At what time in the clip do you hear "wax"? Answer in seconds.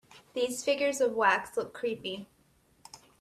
1.13-1.55